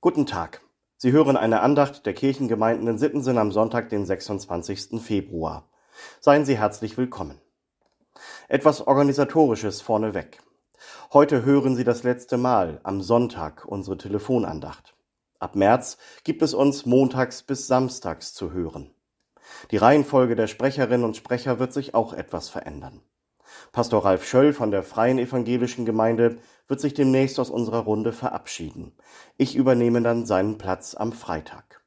Guten 0.00 0.26
Tag. 0.26 0.60
Sie 0.96 1.10
hören 1.10 1.36
eine 1.36 1.60
Andacht 1.60 2.06
der 2.06 2.14
Kirchengemeinden 2.14 2.86
in 2.86 2.98
Sittensen 2.98 3.36
am 3.36 3.50
Sonntag, 3.50 3.88
den 3.88 4.06
26. 4.06 5.02
Februar. 5.02 5.68
Seien 6.20 6.44
Sie 6.44 6.56
herzlich 6.56 6.96
willkommen. 6.96 7.40
Etwas 8.46 8.86
Organisatorisches 8.86 9.80
vorneweg. 9.80 10.38
Heute 11.12 11.44
hören 11.44 11.74
Sie 11.74 11.82
das 11.82 12.04
letzte 12.04 12.36
Mal 12.36 12.80
am 12.84 13.02
Sonntag 13.02 13.64
unsere 13.66 13.98
Telefonandacht. 13.98 14.94
Ab 15.40 15.56
März 15.56 15.98
gibt 16.22 16.42
es 16.42 16.54
uns 16.54 16.86
montags 16.86 17.42
bis 17.42 17.66
samstags 17.66 18.34
zu 18.34 18.52
hören. 18.52 18.94
Die 19.72 19.78
Reihenfolge 19.78 20.36
der 20.36 20.46
Sprecherinnen 20.46 21.04
und 21.04 21.16
Sprecher 21.16 21.58
wird 21.58 21.72
sich 21.72 21.96
auch 21.96 22.12
etwas 22.12 22.48
verändern. 22.48 23.02
Pastor 23.72 24.04
Ralf 24.04 24.26
Schöll 24.26 24.52
von 24.52 24.70
der 24.70 24.82
Freien 24.82 25.18
Evangelischen 25.18 25.84
Gemeinde 25.84 26.38
wird 26.68 26.80
sich 26.80 26.94
demnächst 26.94 27.38
aus 27.38 27.50
unserer 27.50 27.80
Runde 27.80 28.12
verabschieden. 28.12 28.92
Ich 29.36 29.56
übernehme 29.56 30.02
dann 30.02 30.26
seinen 30.26 30.58
Platz 30.58 30.94
am 30.94 31.12
Freitag. 31.12 31.82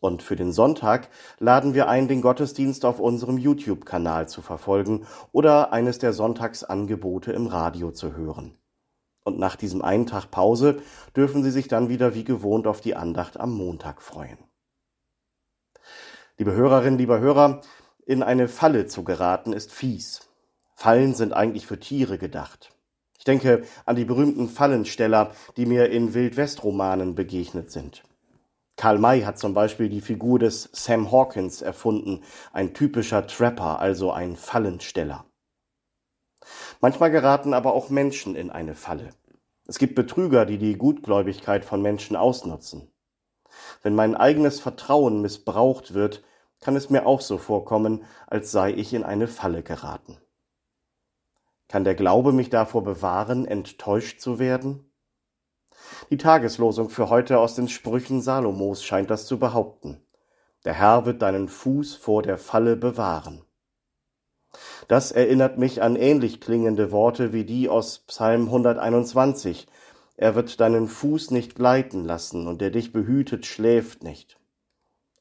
Und 0.00 0.22
für 0.22 0.36
den 0.36 0.52
Sonntag 0.52 1.08
laden 1.38 1.72
wir 1.74 1.88
ein, 1.88 2.08
den 2.08 2.20
Gottesdienst 2.20 2.84
auf 2.84 3.00
unserem 3.00 3.38
YouTube-Kanal 3.38 4.28
zu 4.28 4.42
verfolgen 4.42 5.06
oder 5.32 5.72
eines 5.72 5.98
der 5.98 6.12
Sonntagsangebote 6.12 7.32
im 7.32 7.46
Radio 7.46 7.90
zu 7.90 8.14
hören. 8.14 8.58
Und 9.24 9.38
nach 9.38 9.56
diesem 9.56 9.82
einen 9.82 10.06
Tag 10.06 10.30
Pause 10.30 10.82
dürfen 11.16 11.42
Sie 11.42 11.50
sich 11.50 11.68
dann 11.68 11.88
wieder 11.88 12.14
wie 12.14 12.24
gewohnt 12.24 12.66
auf 12.66 12.82
die 12.82 12.94
Andacht 12.94 13.40
am 13.40 13.54
Montag 13.54 14.02
freuen. 14.02 14.38
Liebe 16.36 16.52
Hörerinnen, 16.52 16.98
lieber 16.98 17.20
Hörer, 17.20 17.62
in 18.04 18.22
eine 18.22 18.48
Falle 18.48 18.86
zu 18.86 19.04
geraten 19.04 19.54
ist 19.54 19.72
fies. 19.72 20.28
Fallen 20.74 21.14
sind 21.14 21.32
eigentlich 21.32 21.66
für 21.66 21.80
Tiere 21.80 22.18
gedacht. 22.18 22.70
Ich 23.18 23.24
denke 23.24 23.64
an 23.86 23.96
die 23.96 24.04
berühmten 24.04 24.48
Fallensteller, 24.48 25.32
die 25.56 25.66
mir 25.66 25.90
in 25.90 26.12
Wildwestromanen 26.12 27.14
begegnet 27.14 27.70
sind. 27.70 28.02
Karl 28.76 28.98
May 28.98 29.22
hat 29.22 29.38
zum 29.38 29.54
Beispiel 29.54 29.88
die 29.88 30.00
Figur 30.00 30.38
des 30.38 30.68
Sam 30.72 31.10
Hawkins 31.10 31.62
erfunden, 31.62 32.22
ein 32.52 32.74
typischer 32.74 33.26
Trapper, 33.26 33.78
also 33.78 34.10
ein 34.10 34.36
Fallensteller. 34.36 35.24
Manchmal 36.80 37.10
geraten 37.10 37.54
aber 37.54 37.72
auch 37.72 37.88
Menschen 37.88 38.34
in 38.34 38.50
eine 38.50 38.74
Falle. 38.74 39.10
Es 39.66 39.78
gibt 39.78 39.94
Betrüger, 39.94 40.44
die 40.44 40.58
die 40.58 40.76
Gutgläubigkeit 40.76 41.64
von 41.64 41.80
Menschen 41.80 42.16
ausnutzen. 42.16 42.92
Wenn 43.82 43.94
mein 43.94 44.16
eigenes 44.16 44.60
Vertrauen 44.60 45.22
missbraucht 45.22 45.94
wird, 45.94 46.22
kann 46.60 46.76
es 46.76 46.90
mir 46.90 47.06
auch 47.06 47.20
so 47.20 47.38
vorkommen, 47.38 48.04
als 48.26 48.50
sei 48.50 48.72
ich 48.72 48.92
in 48.92 49.04
eine 49.04 49.28
Falle 49.28 49.62
geraten. 49.62 50.18
Kann 51.68 51.84
der 51.84 51.94
Glaube 51.94 52.32
mich 52.32 52.50
davor 52.50 52.84
bewahren, 52.84 53.46
enttäuscht 53.46 54.20
zu 54.20 54.38
werden? 54.38 54.90
Die 56.10 56.16
Tageslosung 56.16 56.90
für 56.90 57.08
heute 57.08 57.38
aus 57.38 57.54
den 57.54 57.68
Sprüchen 57.68 58.20
Salomos 58.20 58.84
scheint 58.84 59.10
das 59.10 59.26
zu 59.26 59.38
behaupten. 59.38 60.06
Der 60.64 60.74
Herr 60.74 61.04
wird 61.04 61.22
deinen 61.22 61.48
Fuß 61.48 61.94
vor 61.94 62.22
der 62.22 62.38
Falle 62.38 62.76
bewahren. 62.76 63.44
Das 64.88 65.12
erinnert 65.12 65.58
mich 65.58 65.82
an 65.82 65.96
ähnlich 65.96 66.40
klingende 66.40 66.92
Worte 66.92 67.32
wie 67.32 67.44
die 67.44 67.68
aus 67.68 68.00
Psalm 68.06 68.46
121. 68.46 69.66
Er 70.16 70.34
wird 70.34 70.60
deinen 70.60 70.86
Fuß 70.86 71.32
nicht 71.32 71.54
gleiten 71.54 72.04
lassen 72.04 72.46
und 72.46 72.60
der 72.60 72.70
dich 72.70 72.92
behütet 72.92 73.46
schläft 73.46 74.04
nicht. 74.04 74.38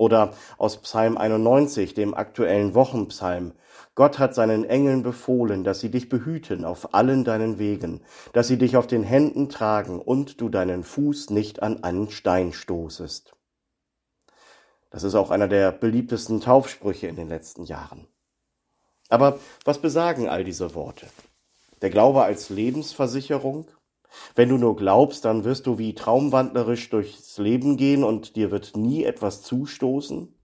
Oder 0.00 0.32
aus 0.56 0.78
Psalm 0.78 1.18
91, 1.18 1.92
dem 1.92 2.14
aktuellen 2.14 2.74
Wochenpsalm. 2.74 3.52
Gott 3.94 4.18
hat 4.18 4.34
seinen 4.34 4.64
Engeln 4.64 5.02
befohlen, 5.02 5.62
dass 5.62 5.80
sie 5.80 5.90
dich 5.90 6.08
behüten 6.08 6.64
auf 6.64 6.94
allen 6.94 7.22
deinen 7.22 7.58
Wegen, 7.58 8.00
dass 8.32 8.48
sie 8.48 8.56
dich 8.56 8.78
auf 8.78 8.86
den 8.86 9.02
Händen 9.02 9.50
tragen 9.50 10.00
und 10.00 10.40
du 10.40 10.48
deinen 10.48 10.84
Fuß 10.84 11.28
nicht 11.28 11.62
an 11.62 11.84
einen 11.84 12.10
Stein 12.10 12.54
stoßest. 12.54 13.36
Das 14.88 15.02
ist 15.02 15.14
auch 15.14 15.30
einer 15.30 15.48
der 15.48 15.70
beliebtesten 15.70 16.40
Taufsprüche 16.40 17.06
in 17.06 17.16
den 17.16 17.28
letzten 17.28 17.64
Jahren. 17.64 18.06
Aber 19.10 19.38
was 19.66 19.82
besagen 19.82 20.30
all 20.30 20.44
diese 20.44 20.74
Worte? 20.74 21.08
Der 21.82 21.90
Glaube 21.90 22.22
als 22.22 22.48
Lebensversicherung? 22.48 23.68
Wenn 24.34 24.48
du 24.48 24.56
nur 24.56 24.76
glaubst, 24.76 25.24
dann 25.24 25.44
wirst 25.44 25.66
du 25.66 25.78
wie 25.78 25.94
traumwandlerisch 25.94 26.90
durchs 26.90 27.38
Leben 27.38 27.76
gehen 27.76 28.04
und 28.04 28.36
dir 28.36 28.50
wird 28.50 28.76
nie 28.76 29.04
etwas 29.04 29.42
zustoßen? 29.42 30.34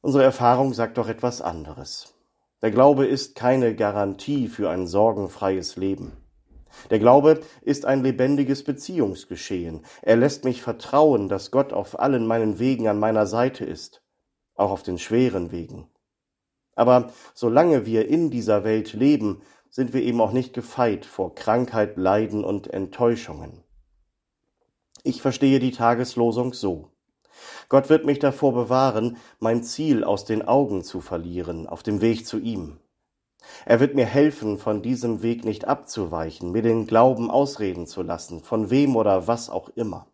Unsere 0.00 0.24
Erfahrung 0.24 0.72
sagt 0.72 0.98
doch 0.98 1.08
etwas 1.08 1.42
anderes. 1.42 2.14
Der 2.62 2.70
Glaube 2.70 3.06
ist 3.06 3.34
keine 3.34 3.74
Garantie 3.74 4.48
für 4.48 4.70
ein 4.70 4.86
sorgenfreies 4.86 5.76
Leben. 5.76 6.16
Der 6.90 6.98
Glaube 6.98 7.40
ist 7.62 7.84
ein 7.84 8.02
lebendiges 8.02 8.64
Beziehungsgeschehen. 8.64 9.84
Er 10.02 10.16
lässt 10.16 10.44
mich 10.44 10.62
vertrauen, 10.62 11.28
dass 11.28 11.50
Gott 11.50 11.72
auf 11.72 11.98
allen 11.98 12.26
meinen 12.26 12.58
Wegen 12.58 12.88
an 12.88 12.98
meiner 12.98 13.26
Seite 13.26 13.64
ist, 13.64 14.02
auch 14.54 14.70
auf 14.70 14.82
den 14.82 14.98
schweren 14.98 15.52
Wegen. 15.52 15.88
Aber 16.74 17.12
solange 17.34 17.86
wir 17.86 18.08
in 18.08 18.30
dieser 18.30 18.62
Welt 18.62 18.92
leben, 18.92 19.42
sind 19.70 19.92
wir 19.92 20.02
eben 20.02 20.20
auch 20.20 20.32
nicht 20.32 20.54
gefeit 20.54 21.04
vor 21.04 21.34
Krankheit, 21.34 21.96
Leiden 21.96 22.44
und 22.44 22.68
Enttäuschungen. 22.68 23.62
Ich 25.02 25.22
verstehe 25.22 25.60
die 25.60 25.70
Tageslosung 25.70 26.52
so. 26.52 26.90
Gott 27.68 27.88
wird 27.88 28.04
mich 28.04 28.18
davor 28.18 28.52
bewahren, 28.54 29.18
mein 29.38 29.62
Ziel 29.62 30.04
aus 30.04 30.24
den 30.24 30.46
Augen 30.46 30.82
zu 30.82 31.00
verlieren 31.00 31.66
auf 31.66 31.82
dem 31.82 32.00
Weg 32.00 32.26
zu 32.26 32.38
ihm. 32.38 32.78
Er 33.64 33.80
wird 33.80 33.94
mir 33.94 34.06
helfen, 34.06 34.58
von 34.58 34.82
diesem 34.82 35.22
Weg 35.22 35.44
nicht 35.44 35.66
abzuweichen, 35.66 36.50
mir 36.50 36.62
den 36.62 36.86
Glauben 36.86 37.30
ausreden 37.30 37.86
zu 37.86 38.02
lassen, 38.02 38.42
von 38.42 38.70
wem 38.70 38.96
oder 38.96 39.26
was 39.26 39.50
auch 39.50 39.68
immer. 39.70 40.08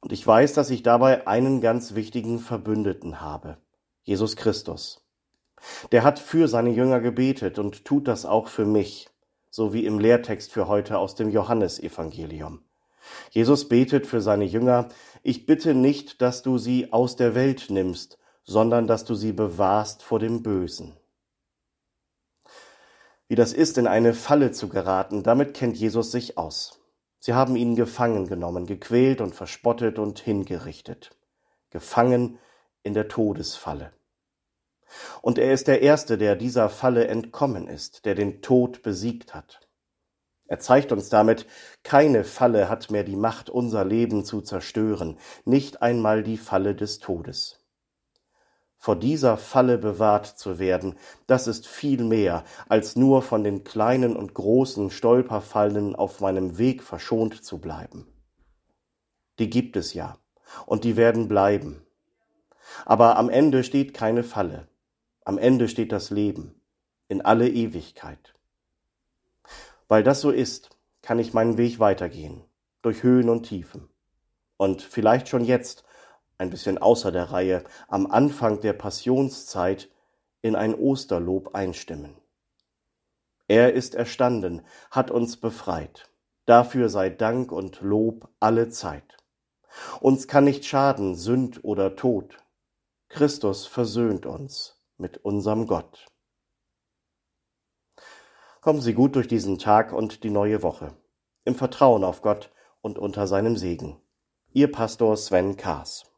Und 0.00 0.12
ich 0.12 0.26
weiß, 0.26 0.54
dass 0.54 0.70
ich 0.70 0.82
dabei 0.82 1.26
einen 1.26 1.60
ganz 1.60 1.94
wichtigen 1.94 2.38
Verbündeten 2.38 3.20
habe, 3.20 3.58
Jesus 4.02 4.36
Christus. 4.36 5.06
Der 5.92 6.04
hat 6.04 6.18
für 6.18 6.48
seine 6.48 6.70
Jünger 6.70 7.00
gebetet 7.00 7.58
und 7.58 7.84
tut 7.84 8.08
das 8.08 8.24
auch 8.26 8.48
für 8.48 8.64
mich, 8.64 9.08
so 9.50 9.72
wie 9.72 9.86
im 9.86 9.98
Lehrtext 9.98 10.52
für 10.52 10.68
heute 10.68 10.98
aus 10.98 11.14
dem 11.14 11.30
Johannesevangelium. 11.30 12.62
Jesus 13.30 13.68
betet 13.68 14.06
für 14.06 14.20
seine 14.20 14.44
Jünger, 14.44 14.88
ich 15.22 15.46
bitte 15.46 15.74
nicht, 15.74 16.22
dass 16.22 16.42
du 16.42 16.58
sie 16.58 16.92
aus 16.92 17.16
der 17.16 17.34
Welt 17.34 17.66
nimmst, 17.68 18.18
sondern 18.44 18.86
dass 18.86 19.04
du 19.04 19.14
sie 19.14 19.32
bewahrst 19.32 20.02
vor 20.02 20.18
dem 20.18 20.42
Bösen. 20.42 20.96
Wie 23.28 23.36
das 23.36 23.52
ist, 23.52 23.78
in 23.78 23.86
eine 23.86 24.12
Falle 24.12 24.50
zu 24.50 24.68
geraten, 24.68 25.22
damit 25.22 25.54
kennt 25.54 25.76
Jesus 25.76 26.10
sich 26.10 26.36
aus. 26.36 26.80
Sie 27.20 27.34
haben 27.34 27.54
ihn 27.54 27.76
gefangen 27.76 28.26
genommen, 28.26 28.66
gequält 28.66 29.20
und 29.20 29.34
verspottet 29.34 29.98
und 29.98 30.18
hingerichtet. 30.18 31.16
Gefangen 31.70 32.38
in 32.82 32.94
der 32.94 33.08
Todesfalle. 33.08 33.92
Und 35.22 35.38
er 35.38 35.52
ist 35.52 35.68
der 35.68 35.82
Erste, 35.82 36.18
der 36.18 36.36
dieser 36.36 36.68
Falle 36.68 37.06
entkommen 37.08 37.68
ist, 37.68 38.04
der 38.04 38.14
den 38.14 38.42
Tod 38.42 38.82
besiegt 38.82 39.34
hat. 39.34 39.60
Er 40.46 40.58
zeigt 40.58 40.90
uns 40.90 41.08
damit, 41.08 41.46
keine 41.84 42.24
Falle 42.24 42.68
hat 42.68 42.90
mehr 42.90 43.04
die 43.04 43.16
Macht, 43.16 43.50
unser 43.50 43.84
Leben 43.84 44.24
zu 44.24 44.40
zerstören, 44.40 45.16
nicht 45.44 45.80
einmal 45.80 46.24
die 46.24 46.38
Falle 46.38 46.74
des 46.74 46.98
Todes. 46.98 47.60
Vor 48.76 48.96
dieser 48.96 49.36
Falle 49.36 49.78
bewahrt 49.78 50.26
zu 50.26 50.58
werden, 50.58 50.96
das 51.26 51.46
ist 51.46 51.68
viel 51.68 52.02
mehr, 52.02 52.44
als 52.68 52.96
nur 52.96 53.20
von 53.20 53.44
den 53.44 53.62
kleinen 53.62 54.16
und 54.16 54.32
großen 54.32 54.90
Stolperfallen 54.90 55.94
auf 55.94 56.20
meinem 56.20 56.56
Weg 56.56 56.82
verschont 56.82 57.44
zu 57.44 57.60
bleiben. 57.60 58.08
Die 59.38 59.50
gibt 59.50 59.76
es 59.76 59.92
ja, 59.94 60.16
und 60.66 60.82
die 60.82 60.96
werden 60.96 61.28
bleiben. 61.28 61.86
Aber 62.86 63.18
am 63.18 63.28
Ende 63.28 63.64
steht 63.64 63.94
keine 63.94 64.24
Falle, 64.24 64.66
am 65.24 65.38
Ende 65.38 65.68
steht 65.68 65.92
das 65.92 66.10
Leben, 66.10 66.60
in 67.08 67.20
alle 67.20 67.48
Ewigkeit. 67.48 68.34
Weil 69.88 70.02
das 70.02 70.20
so 70.20 70.30
ist, 70.30 70.70
kann 71.02 71.18
ich 71.18 71.34
meinen 71.34 71.58
Weg 71.58 71.78
weitergehen, 71.78 72.44
durch 72.82 73.02
Höhen 73.02 73.28
und 73.28 73.44
Tiefen. 73.44 73.88
Und 74.56 74.82
vielleicht 74.82 75.28
schon 75.28 75.44
jetzt, 75.44 75.84
ein 76.38 76.50
bisschen 76.50 76.78
außer 76.78 77.12
der 77.12 77.32
Reihe, 77.32 77.64
am 77.88 78.06
Anfang 78.06 78.60
der 78.60 78.72
Passionszeit 78.72 79.90
in 80.42 80.56
ein 80.56 80.74
Osterlob 80.74 81.54
einstimmen. 81.54 82.16
Er 83.46 83.74
ist 83.74 83.94
erstanden, 83.94 84.62
hat 84.90 85.10
uns 85.10 85.36
befreit. 85.36 86.08
Dafür 86.46 86.88
sei 86.88 87.10
Dank 87.10 87.52
und 87.52 87.80
Lob 87.82 88.28
alle 88.40 88.70
Zeit. 88.70 89.18
Uns 90.00 90.28
kann 90.28 90.44
nicht 90.44 90.64
schaden 90.64 91.14
Sünd 91.14 91.62
oder 91.62 91.94
Tod. 91.96 92.38
Christus 93.08 93.66
versöhnt 93.66 94.24
uns 94.24 94.79
mit 95.00 95.18
unserem 95.18 95.66
Gott. 95.66 96.06
Kommen 98.60 98.80
Sie 98.80 98.94
gut 98.94 99.16
durch 99.16 99.26
diesen 99.26 99.58
Tag 99.58 99.92
und 99.92 100.22
die 100.22 100.30
neue 100.30 100.62
Woche. 100.62 100.94
Im 101.44 101.54
Vertrauen 101.54 102.04
auf 102.04 102.20
Gott 102.20 102.52
und 102.82 102.98
unter 102.98 103.26
seinem 103.26 103.56
Segen. 103.56 104.00
Ihr 104.52 104.70
Pastor 104.70 105.16
Sven 105.16 105.56
Kaas. 105.56 106.09